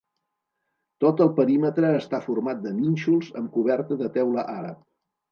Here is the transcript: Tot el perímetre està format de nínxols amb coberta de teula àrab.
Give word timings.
Tot 1.03 1.19
el 1.25 1.27
perímetre 1.39 1.91
està 1.97 2.19
format 2.29 2.63
de 2.63 2.71
nínxols 2.77 3.29
amb 3.41 3.51
coberta 3.59 3.99
de 3.99 4.09
teula 4.17 4.47
àrab. 4.55 4.81